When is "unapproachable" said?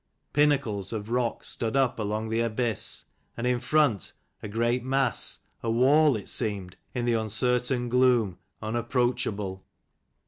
8.63-9.63